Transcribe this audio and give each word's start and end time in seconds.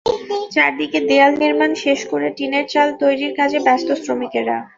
চারদিকে 0.51 0.99
দেয়াল 1.09 1.33
নির্মাণ 1.41 1.71
শেষ 1.83 1.99
করে 2.11 2.27
টিনের 2.37 2.65
চাল 2.73 2.89
তৈরির 3.01 3.33
কাজে 3.39 3.59
ব্যস্ত 3.67 3.89
শ্রমিকেরা। 4.01 4.57